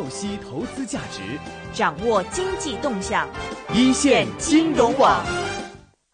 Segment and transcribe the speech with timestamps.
[0.00, 1.20] 透析投资价值，
[1.74, 3.28] 掌握经济动向，
[3.74, 5.22] 一线金融网。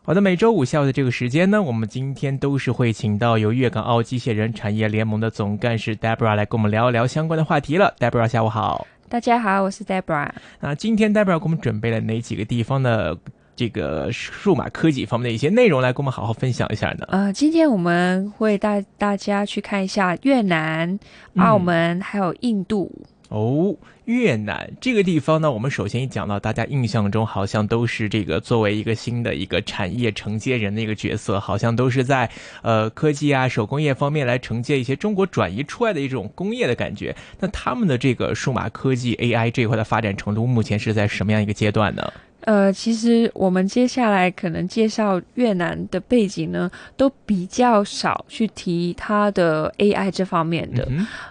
[0.05, 7.95] 好的，每周五下午的这个时间呢，我们今天都是会请到由粤港澳机械人产业联盟的总干事 Debra 来跟我们聊一聊相关的话题了。
[8.01, 8.85] Debra，下午好。
[9.09, 10.31] 大家好，我是 Debra。
[10.59, 13.17] 那今天 Debra 给我们准备了哪几个地方的
[13.55, 17.07] 这个数码科技方面的一些内容来跟我们好好分享一下呢？
[17.11, 20.99] 呃，今天我们会带大家去看一下越南、
[21.37, 22.91] 澳门还有印度。
[23.29, 23.75] 哦，
[24.05, 32.31] 越南这个地方呢，我们首先一讲到，大家印象中好像都是这个作为一个新的一个产业承接人的一个角色，好像都是在
[32.63, 37.17] 呃科技啊手工业方面来承接一些中国转移出来的一种工业的感觉。
[37.41, 42.13] 那他们的这个数码科技 AI 这一块的发展程度，目前是在什么样一个阶段呢？
[42.43, 50.87] 呃，其实我们接下来可能介绍越南的背景呢，都比较少去提它的 AI 这方面的。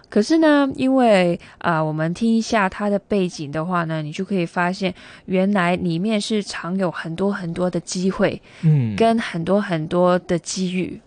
[0.10, 4.94] 可是呢，因为啊，我们听一下它的背景的话呢，你就可以发现，
[5.26, 11.00] 原来里面是藏有很多很多的机会，嗯，跟很多很多的机遇。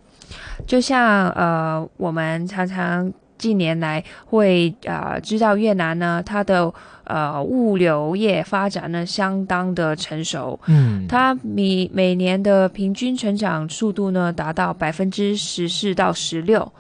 [0.66, 6.70] 就像呃，我们常常近年来会啊，知道越南呢，它的。
[7.08, 16.70] 呃，物流业发展呢相当的成熟，嗯，它每每年的平均成长速度呢达到百分之十四到十六。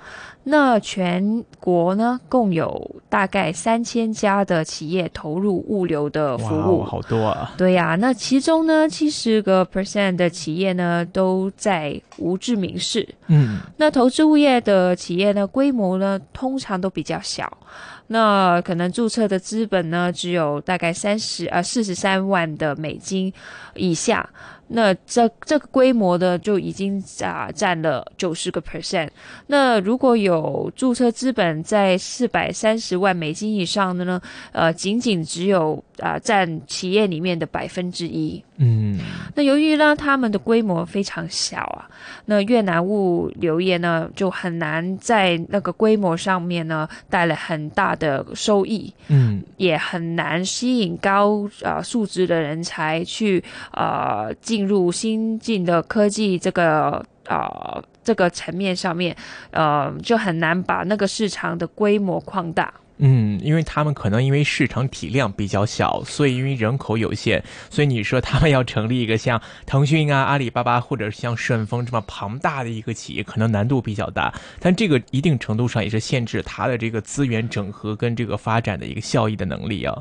[0.50, 7.52] 那全国呢，共有大概三千家的企业投入物流的服务，好多啊！
[7.58, 13.06] 对呀，那其中呢，七十个 percent 的企业呢都在无志明市。
[13.26, 17.58] 嗯，那投资物业的企业呢，规模呢通常都比较小，
[18.06, 23.30] 那可能注册的资本呢只有大概三十呃四十三万的美金
[23.74, 24.26] 以下。
[24.68, 29.08] 那这这个规模的就已经啊占了九十个 percent。
[29.46, 34.20] 那如果有注册资本在四百三十万美金以上的呢，
[34.52, 38.44] 呃，仅仅只有啊占企业里面的百分之一。
[38.60, 38.98] 嗯，
[39.34, 41.88] 那由于呢他们的规模非常小啊，
[42.26, 48.92] 那越南物流业呢就很难在那个规模上面呢带来很大的收益。
[49.06, 54.57] 嗯，也很难吸引高啊素质的人才去啊进。
[54.58, 59.16] 进入新进的科技这个啊这个层面上面，
[59.52, 62.74] 呃，就很难把那个市场的规模扩大。
[62.98, 74.34] 嗯，因为他们可能因为市场体量比较小，所以因为人口有限，所以你说他们要成立一个像腾讯啊、阿里巴巴或者像顺丰这么庞大的一个企业，可能难度比较大。
[74.58, 79.96] 但这个一定程度上也是限制它的这个资源整合跟这个发展的一个效益的能力啊。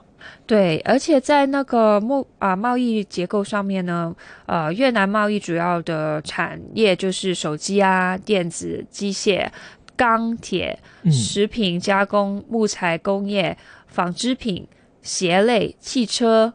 [0.48, 4.14] 对，而且在那个贸啊贸易结构上面呢，
[4.48, 9.48] 呃，越南贸易主要的产业就是手机啊、电子、机械。
[9.98, 10.80] 钢铁、
[11.12, 14.66] 食品加工、木材工业、纺织品、
[15.02, 16.54] 鞋类、汽车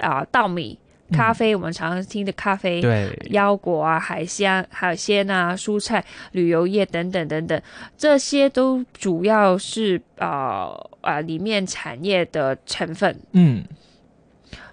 [0.00, 0.78] 啊、稻米、
[1.12, 7.62] 咖啡，我们常常听的咖啡，对，腰果啊、海鲜、海鲜啊、蔬菜、旅游业等等等等，
[7.96, 13.18] 这些都主要是啊啊里面产业的成分。
[13.32, 13.64] 嗯，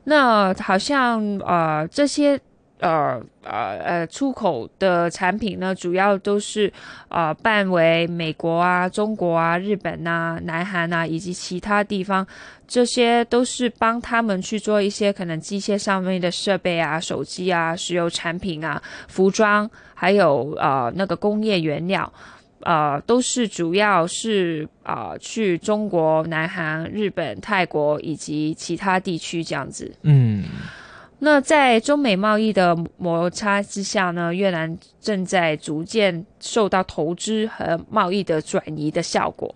[0.06, 2.42] 那好像啊这些。
[2.80, 6.72] 呃呃呃，出口的产品呢，主要都是
[7.10, 12.26] 呃办为美国啊、中国啊、日本呐、南韩呐以及其他地方，
[12.68, 22.12] 这些都是帮他们去做一些可能机械上面的设备啊、手机啊、石油产品啊、服装，还有呃那个工业原料，
[22.62, 29.92] 呃，都是主要是啊去中国、南韩、日本、泰国以及其他地区这样子。
[30.04, 30.46] 嗯。
[31.22, 39.54] 那在中美贸易的摩擦之下呢，越南正在逐渐受到投资和贸易的转移的效果。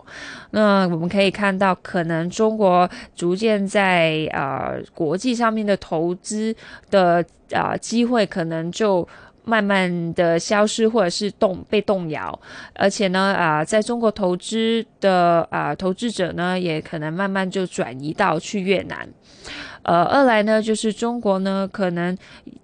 [0.50, 6.54] 那我们可以看到，可能中国逐渐在啊国际上面的投资
[6.90, 9.08] 的啊机会，可能就
[9.44, 12.38] 慢慢的消失，或者是动被动摇。
[12.74, 19.08] 而且呢，啊，在中国投资的啊投资者呢，也可能慢慢就转移到去越南。
[19.82, 22.16] 呃，二来呢，就是中国呢，可能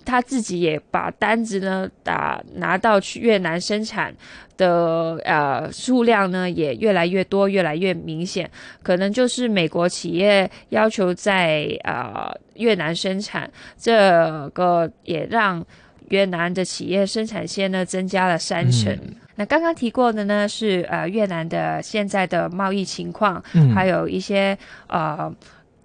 [0.07, 4.15] 他自己也把单子呢打拿到去越南生产
[4.57, 8.51] 的呃数量呢也越来越多，越来越明显，
[8.83, 15.63] 可能就是美国企业要求在呃越南生产，这个也让
[16.11, 18.97] 越南的企业生产线呢增加了三成。
[19.35, 23.43] 那刚刚提过的呢是呃越南的现在的贸易情况，
[23.75, 25.35] 还有一些呃。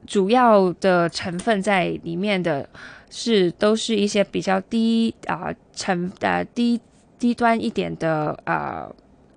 [0.08, 2.70] 主要的成分在里面的
[3.10, 6.80] 是都是一些比较低啊成呃低
[7.18, 8.88] 低端一点的呃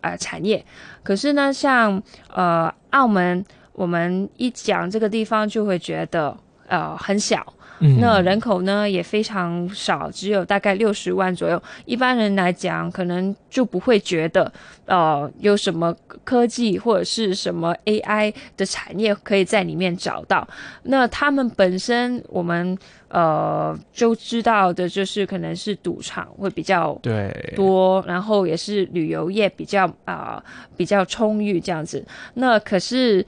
[0.02, 0.62] 呃产业，
[1.02, 2.02] 可是呢，像
[2.34, 3.42] 呃澳门
[3.72, 6.36] 我们一讲这个地方就会觉得
[6.66, 7.50] 呃很小。
[8.00, 11.62] 那人口呢也非常少，只有大概六十万左右。
[11.84, 14.52] 一般人来讲，可能就不会觉得，
[14.86, 15.94] 呃，有什么
[16.24, 20.46] 科技或者是什么 AI 的产业可以在里面找到。
[20.84, 22.76] 那他们本身，我们
[23.08, 26.98] 呃就知道的就是可能是赌场会比较
[27.54, 30.42] 多，然后也是旅游业比较啊
[30.76, 32.04] 比较充裕这样子。
[32.34, 33.24] 那可是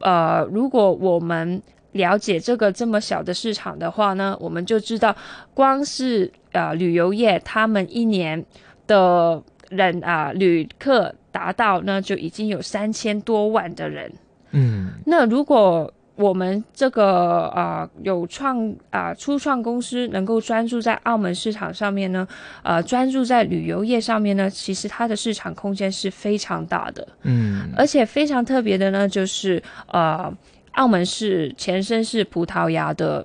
[0.00, 1.62] 呃，如果我们
[1.94, 5.14] 了解这个这么小的市场的话呢，我们就知道，
[5.54, 8.44] 光是呃旅游业，他们一年
[8.88, 14.12] 的人啊旅客达到呢就已经有三千多万的人。
[14.50, 22.26] 嗯，那如果我们这个啊有创啊初创公司能够专注在澳门市场上面呢，
[22.64, 27.06] 呃专注在旅游业上面呢，其实它的市场空间是非常大的。
[27.22, 30.32] 嗯，而且非常特别的呢，就是呃。
[30.74, 33.24] 澳门是前身是葡萄牙的，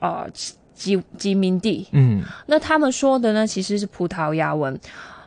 [0.00, 0.28] 呃，
[0.74, 1.86] 殖殖民地。
[1.92, 4.78] 嗯，那他们说的呢，其实是葡萄牙文。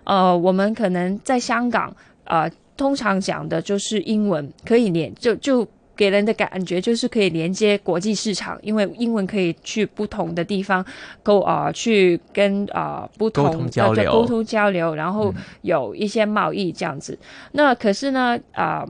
[0.03, 1.95] 呃，我们可能在香港，
[2.25, 5.65] 呃，通常讲的就是英文，可以连就就
[5.95, 10.83] 给人的感觉就是可以连接国际市场，因为英文可以去不同的地方
[11.23, 13.51] 沟啊，去跟啊不同的
[14.11, 17.17] 沟通交流，然后有一些贸易这样子。
[17.53, 18.85] 那可是呢，啊。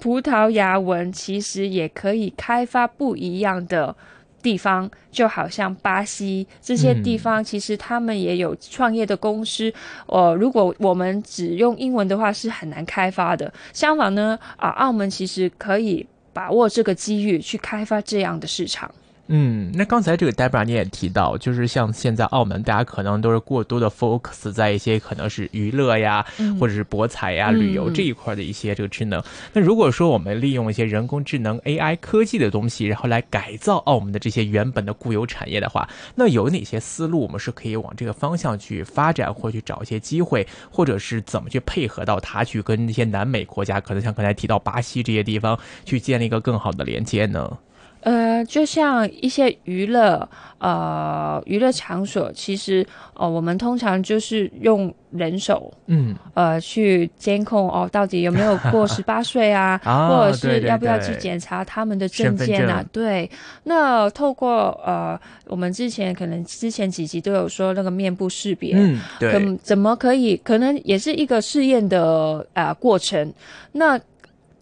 [0.00, 3.94] 葡萄牙文其实也可以开发不一样的
[4.42, 9.72] 地方，就好像巴西这些地方，其实他们也有创业的公司。
[10.06, 13.52] 呃，如果我们只用英文的话，是很难开发的。
[13.72, 18.88] 相反呢，啊，澳门其实可以把握这个机遇去开发这样的市场。
[19.28, 26.24] 嗯，那刚才这个 Debra 你也提到，就是像现在澳门，大家可能都是过多的 focus 在一些可能是娱乐呀，
[26.60, 29.20] 或者是博彩呀、旅游这一块的一些这个智能。
[29.52, 47.58] 那如果说我们利用一些人工智能 AI 科技的东西，然后来改造澳门的这些原本的固有产业的话，那有哪些思路我们是可以往这个方向去发展，或去找一些机会，或者是怎么去配合到它，去跟那些南美国家，可能像刚才提到巴西这些地方，去建立一个更好的连接呢？
[48.00, 50.28] 呃，就像一些娱乐，
[50.58, 59.76] 呃，娱乐场所，其实，哦，我们通常就是用人手，嗯，呃，去监控哦，到底有没有过 十八岁啊，
[60.08, 62.84] 或者是要不要去检查他们的证件啊？
[62.92, 63.28] 对，
[63.64, 70.36] 那透过呃，我们之前可能之前几集都有说那个面部识别，嗯，对，怎么可以？
[70.44, 73.32] 可能也是一个试验的啊过程，
[73.72, 74.00] 那。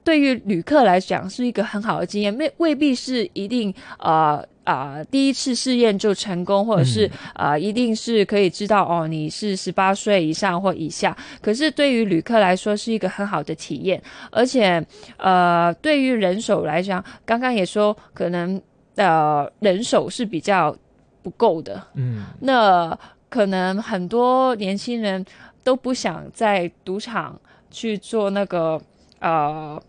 [0.05, 11.17] 对于旅客来讲是一个很好的经验，未未必是一定呃啊第一次试验就成功，或者是啊一定是可以知道哦你是十八岁以上或以下。
[11.41, 14.85] 可是对于旅客来说是一个很好的体验，而且
[15.17, 18.61] 呃对于人手来讲，刚刚也说可能
[18.97, 20.77] 呃人手是比较
[21.23, 22.97] 不够的，嗯，那
[23.31, 25.25] 可能很多年轻人
[25.63, 27.41] 都不想在赌场
[27.71, 28.79] 去做那个
[29.21, 29.83] 呃。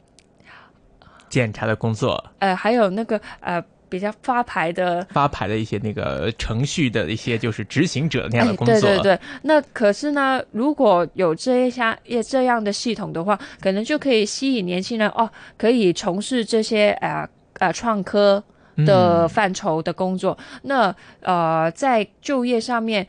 [1.29, 8.79] 检查的工作，呃，还有那个呃，比较发牌的发牌的一些那个程序的一些就是执行者那样的工作。
[8.79, 9.19] 对对对。
[9.43, 17.27] 那可是呢，如果有这一项也这样的系统的话，可能就可以吸引年轻人哦，可以从事这些呃
[17.59, 18.43] 呃创科
[18.77, 20.37] 的范畴的工作。
[20.63, 23.05] 那呃，在就业上面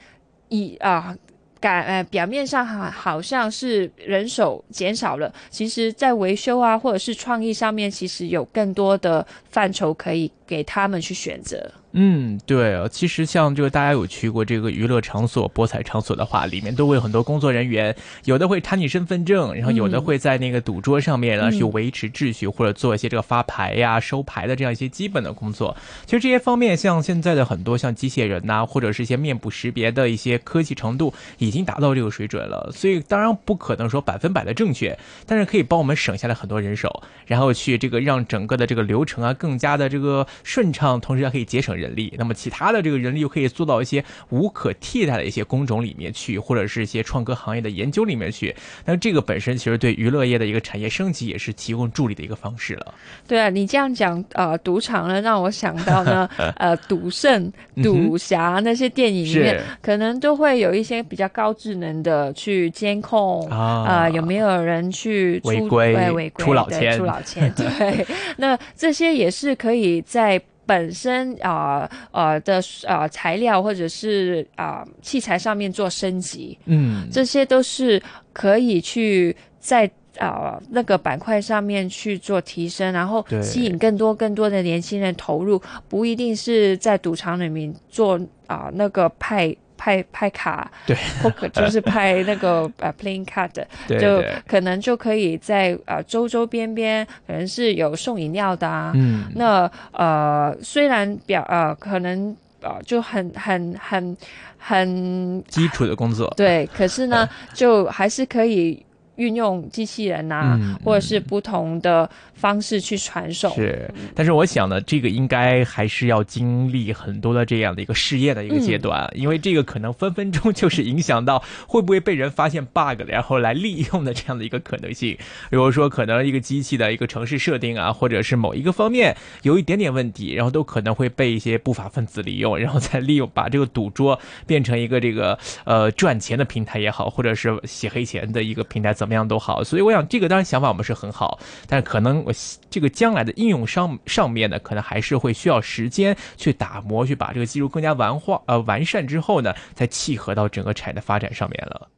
[0.48, 1.16] 以啊。
[1.60, 11.70] 感呃，表面上好好像是人手减少了，其实在维修啊，或者是创意上面，其实有更多的范畴可以给他们去选择。
[11.98, 25.74] 嗯，对，其实像这个大家有去过这个娱乐场所、博彩场所的话，里面都会有很多工作人员，有的会查你身份证，然后有的会在那个赌桌上面呢去维持秩序，或者做一些这个发牌呀、收牌的这样一些基本的工作。
[26.04, 32.70] 其实这些方面，像现在的很多像机器人呐，或者是一些面部识别的一些科技程度，已经达到这个水准了。
[32.74, 41.85] 所以当然不可能说百分百的正确，但是可以帮我们省下来很多人手，然后去这个让整个的这个流程啊更加的这个顺畅，同时还可以节省人。
[41.86, 48.54] 人力，那么其他的这个人力又可以做到一些无可替代的一些工种里面去，或者是一些创科行业的研究里面去。
[48.84, 52.94] 那这个本身其实对娱乐业的一个产业升级也是提供助力的一个方式了。
[53.26, 57.52] 对啊，你这样讲，呃，赌场呢，让我想到呢，呃，赌圣、
[57.82, 67.52] 赌侠那些电影里面，可能都会有一些比较高智能的去监控啊，有没有人去违规、违规出老千、出老千。
[67.52, 68.06] 对，
[68.38, 70.40] 那这些也是可以在。
[70.66, 89.56] 本身啊呃的啊材料或者是啊器材上面做升级，嗯，这些都是可以去在啊那个板块上面去做提升，然后吸引更多更多的年轻人投入，不一定是在赌场里面做啊那个派。
[89.76, 93.50] 派派卡，对，或可就是派那个呃 playing card，
[93.86, 98.92] 就可能就可以在呃周周边边，可能是有送饮料的啊。
[98.94, 104.16] 嗯，那呃虽然表呃可能呃就很很很
[104.58, 108.84] 很基础的工作，对，可是呢就还是可以
[109.16, 112.08] 运用机器人啊，或者是不同的。
[112.36, 125.16] 方式去传授是，但是我想呢，这个应该还是要经历很多的这样的一个试验的一个阶段，因为这个可能分分钟就是影响到会不会被人发现 bug 然后来利用的这样的一个可能性。
[125.48, 139.64] 比如说，可能一个机器的一个城市设定啊，或者是某一个方面有一点点问题，然后都可能会被一些不法分子利用，然后再利用把这个赌桌变成一个这个呃赚钱的平台也好，或者是洗黑钱的一个平台，怎么样都好。
[139.64, 142.16] 所以我想，这个当然想法我们是很好，但是可能。
[142.26, 142.32] 我
[142.68, 151.88] 这个将来的应用上上面呢，可能还是会需要时间去打磨，去把这个技术更加完化呃完善之后呢，再契合到整个产业的发展上面了。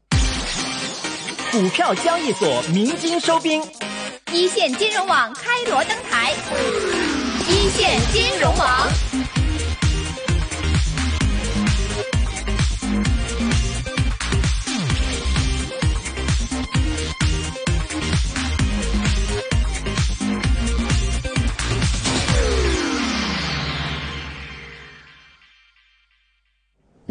[1.50, 3.62] 股票交易所鸣金收兵，
[4.32, 6.32] 一线金融网开锣登台，
[7.48, 9.37] 一线金融网。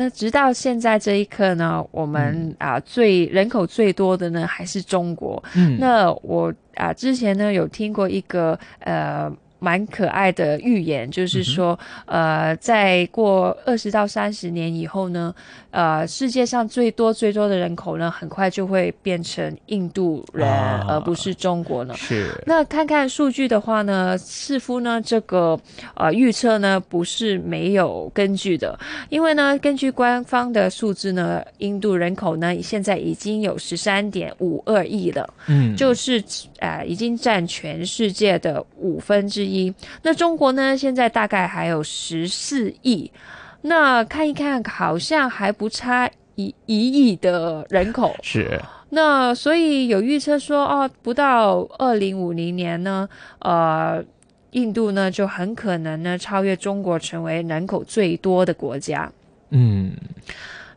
[0.08, 5.44] 那直到现在这一刻呢，我们啊最人口最多的呢还是中国。
[5.54, 9.30] 嗯，那我啊之前呢有听过一个呃。
[9.60, 15.34] 蛮可爱的预言，就是说，呃，在过二十到三十年以后呢，
[15.72, 20.48] 呃，世界上最多最多的人口呢，很快就会变成印度人，
[20.88, 21.96] 而不是中国呢。
[21.98, 22.32] 是。
[22.46, 25.60] 那看看数据的话呢，似乎呢，这个
[25.96, 28.78] 呃预测呢不是没有根据的，
[29.10, 36.24] 因为呢，根据官方的数字呢，印度人口呢现在已经有十三点五二亿了，嗯，就是
[36.60, 39.47] 呃已经占全世界的五分之。
[39.48, 39.74] 一，
[40.04, 40.78] 那中国呢？
[40.78, 43.12] 现在大概还有十四亿，
[43.62, 48.16] 那看一看，好像还不差一一亿的人口。
[48.22, 53.08] 是，那所以有预测说，哦，不到二零五零年呢，
[53.40, 54.04] 呃，
[54.52, 59.12] 印度呢就很可能呢超越中国，成为人口最多的国家。
[59.50, 59.92] 嗯，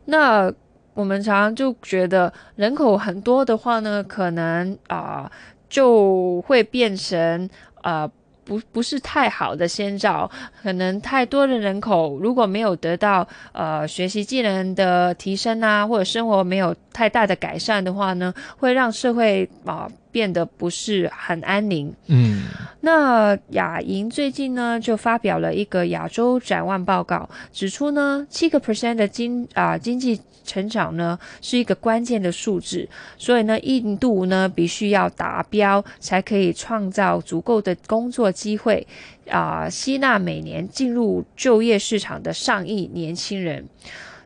[0.05, 0.51] 那
[0.93, 5.31] 我们常常就觉得人口很多的话呢，可能啊
[5.69, 7.49] 就会变成
[7.81, 8.09] 啊。
[8.51, 10.29] 不不是太好的先兆，
[10.61, 21.93] 可能太多的人口如果没有得到呃学习技能的提升啊，或者生活没有太大的改善的话呢，会让社会啊变得不是很安宁。
[22.07, 22.43] 嗯，
[22.81, 30.21] 那亚银最近呢就发表了一个亚洲展望报告，指出呢七个 percent 的经啊经济。
[30.43, 38.85] 成长呢是一个关键的数字，所以呢，印度呢必须要达标，才可以创造足够的工作机会，
[39.29, 43.63] 啊，吸纳每年进入就业市场的上亿年轻人。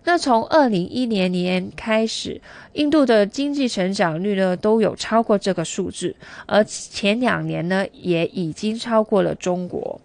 [0.06, 2.40] 那从二零一零年开始，
[2.74, 10.00] 印度的经济成长率呢都有超过这个数字，而前两年呢也已经超过了中国。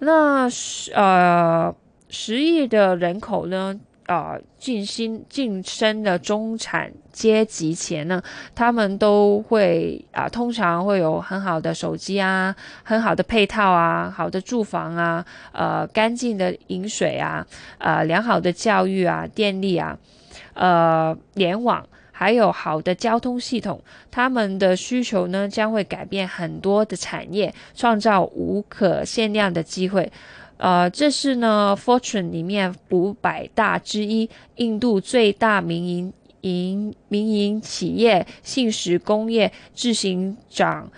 [0.00, 1.74] 那十呃
[2.08, 3.80] 十亿的人口呢？
[4.06, 8.22] 啊，晋升晋升的中产阶级前呢，
[8.54, 17.46] 他们都会啊，通常会有很好的手机啊，很好的配套啊，好的住房啊，呃，干净的饮水啊，
[17.78, 19.96] 呃，良好的教育啊，电力啊，
[20.54, 23.80] 呃，联网，还有好的交通系统。
[24.10, 30.10] 他们的需求呢，将会改变很多的产业，创造无可限量的机会。
[30.62, 40.88] 呃，这是呢，Fortune 里面五百大之一，印度最大民营营民营企业信实工业执行长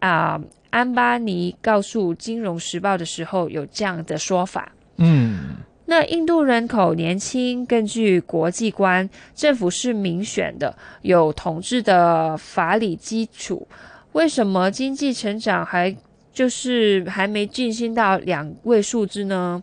[0.00, 4.72] 啊安巴尼告诉《金融时报》的时候有这样的说法。
[4.96, 5.54] 嗯，
[5.86, 13.68] 那印度人口年轻，根据国际观，政府是民选的，有统治的法理基础，
[14.14, 15.96] 为什么经济成长还？
[16.32, 19.62] 就是还没进行到两位数字呢，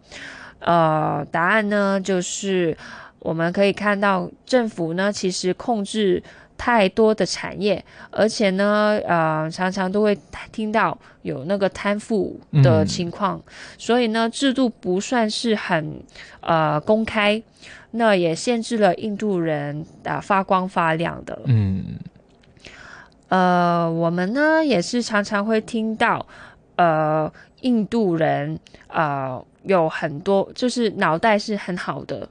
[0.59, 2.77] 呃，答案呢就是
[3.19, 6.21] 我们可以看到政府呢其实控制
[6.57, 10.17] 太多的产业，而且呢，呃，常常都会
[10.51, 13.41] 听到有那个贪腐的情况，
[13.77, 16.01] 所以呢，制度不算是很
[16.41, 17.41] 呃公开，
[17.91, 21.39] 那也限制了印度人啊发光发亮的。
[21.45, 21.97] 嗯。
[23.29, 26.25] 呃，我们呢也是常常会听到，
[26.79, 28.57] 呃，印度人
[28.87, 32.27] 啊有很多就是脑袋是很好的，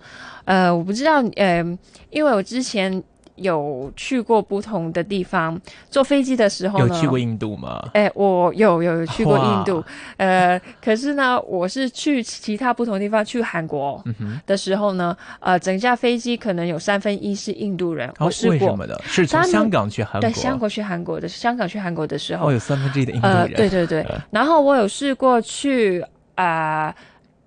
[0.47, 1.79] 呃，我不知道，嗯，
[2.09, 3.03] 因为我之前。
[3.39, 7.89] 有去过不同的地方，坐飞机的时候有去过印度吗？
[7.95, 9.83] 哎，我有有去过印度，
[10.17, 14.03] 呃，可是呢，我是去其他不同地方，去韩国
[14.47, 18.09] 的时候呢，呃，整架飞机可能有三分一是印度人。
[18.19, 19.01] 哦，为什么的？
[19.05, 20.21] 是从香港去韩国？
[20.21, 23.53] 对，香港去韩国的，香港去韩国的时候，哦，有三分之一的印度人。
[23.55, 26.05] 对对对，然后我有试过去
[26.35, 26.95] 啊。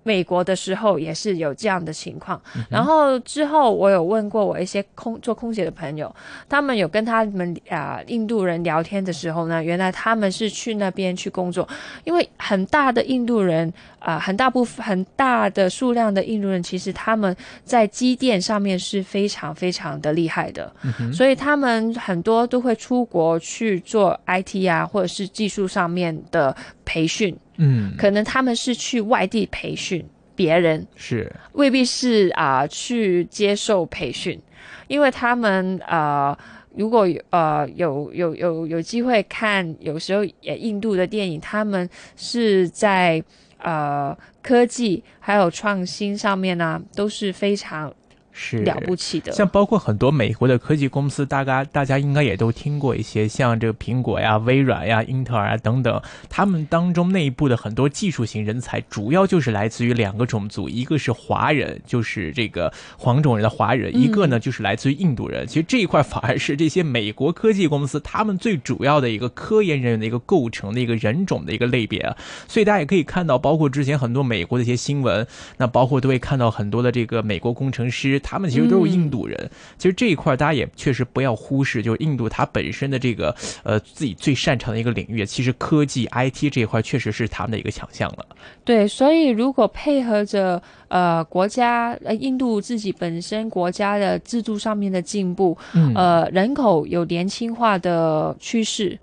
[0.02, 6.12] 美国的时候也是有这样的情况，然后之后我有问过我一些空做空姐的朋友，
[6.48, 11.68] 他们有跟他们啊印度人聊天的时候呢，原来他们是去那边去工作，
[12.04, 20.72] 因为很大的印度人啊，很大部分很大的数量的印度人，其实他们在机电上面是非常非常的厉害的，
[21.12, 26.54] 所以他们很多都会出国去做 IT 啊，或者是技术上面的
[26.84, 27.36] 培训。
[27.56, 30.04] 嗯，可能他们是去外地培训
[30.34, 34.40] 别人，是未必是啊去接受培训，
[34.88, 36.36] 因为他们呃，
[36.74, 43.22] 如果呃有有有有机会看，有时候也印度的电影，他们是在
[43.58, 47.92] 呃科技还有创新上面呢，都是非常。
[48.32, 65.46] 是了不起的，像包括很多美国的科技公司，大家大家应该也都听过一些，像这个苹果呀、微软呀、英特尔啊等等，他们当中内部的很多技术型人才，主要就是来自于两个种族，一个是华人，就是这个黄种人的华人，一个呢就是来自于印度人。
[65.46, 72.16] 其实这一块反而是这些美国科技公司他们最主要的一个科研人员的一个构成的一个人种的一个类别啊。
[72.48, 75.26] 所以大家也可以看到，包括之前很多美国的一些新闻，
[75.58, 78.21] 那包括都会看到很多的这个美国工程师。
[78.22, 88.24] 他们其实都是印度人，其实这一块大家也确实不要忽视，就是印度它本身的这个呃自己最擅长的一个领域，其实科技 IT 这一块确实是他们的一个强项了。
[88.64, 95.56] 对，所以如果配合着呃国家呃印度自己本身国家的制度上面的进步，
[95.94, 98.98] 呃人口有年轻化的趋势，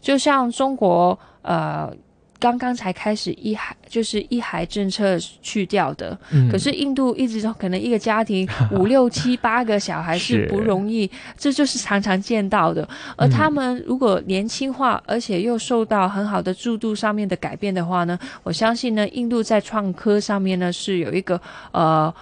[0.00, 1.94] 就像中国呃。
[2.38, 6.18] 刚刚才开始一孩就是一孩政策去掉的，
[6.50, 12.86] 可是印度一直都可能一个家庭 五六七八个小孩是不容易，这就是常常见到的。
[13.16, 21.40] 而他们如果年轻化，而且又受到很好的制度上面的改变的话呢，我相信呢，印度在创科上面呢是有一个
[21.72, 22.12] 呃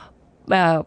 [0.48, 0.85] 呃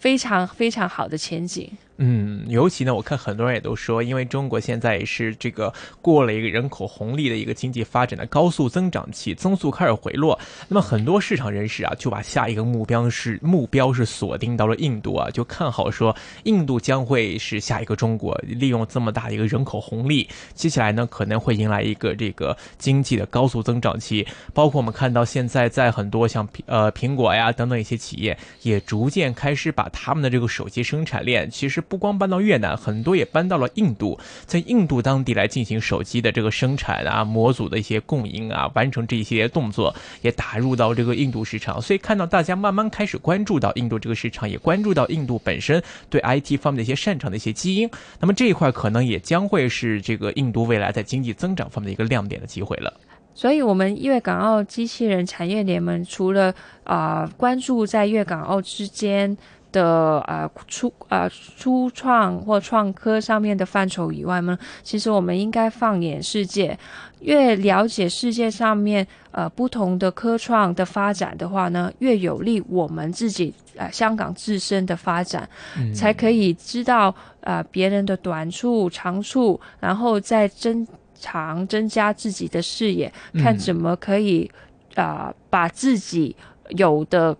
[0.00, 1.70] 非常非常好的前景。
[2.02, 10.40] 嗯，尤其呢，我看很多人也都说，因为中国现在也是这个过了一个人口红利的一个经济发展的高速增长期，增速开始回落。
[10.66, 24.26] 那么很多市场人士啊，就把下一个目标是目标是锁定到了印度啊，就看好说印度将会是下一个中国，利用这么大的一个人口红利，接下来呢可能会迎来一个这个经济的高速增长期。
[24.54, 31.80] 包括我们看到现在在很多像呃苹果呀等等一些企业，也逐渐开始把他们的这个手机生产链其实。
[31.90, 41.82] 不光搬到越南，很多也搬到了印度，在印度当地来进行手机的这个生产啊，模组的一些供应啊，完成这一些动作，也打入到这个印度市场。
[41.82, 47.90] 所以看到大家慢慢开始关注到印度这个市场，也关注到印度本身对 IT 方面的一些擅长的一些基因。
[48.20, 52.92] 那么这一块可能也将会是这个印度未来在经济增长方面的一个亮点的机会了。
[53.34, 59.36] 所以，我们粤港澳机器人产业联盟除了啊关注在粤港澳之间。
[59.72, 66.78] 的呃初呃初创或创科上面的范畴以外呢，其实我们应该放眼世界，
[67.20, 75.48] 越了解世界上面呃不同的科创的发展的话呢，越有利我们自己呃香港自身的发展，
[75.94, 84.50] 才可以知道啊别人的短处长处，然后再增长增加自己的视野，看怎么可以
[84.94, 86.34] 啊把自己
[86.70, 87.36] 有的。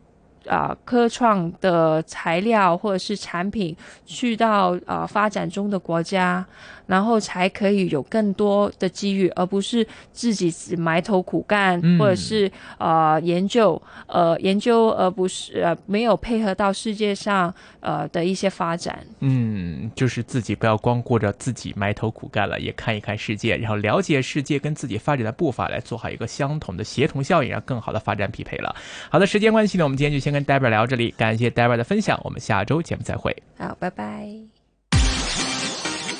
[0.47, 3.77] 啊，科创的材料或者是产品
[4.07, 6.45] 去到啊发展中的国家。
[6.91, 19.07] 然后才可以有更多的机遇，而不是自己埋头苦干，或者是呃研究呃研究，而不是呃没有配合到世界上呃的一些发展。
[19.21, 28.75] 嗯，就是自己不要光顾着自己埋头苦干了，也看一看世界，然后了解世界跟自己发展的步伐，来做好一个相同的协同效应，让更好的发展匹配了。
[29.09, 33.37] 好的，时间关系呢，我们今天就先跟 Debra 聊这里，感谢 Debra 的分享，我们下周节目再会。
[33.57, 34.60] 好，拜拜。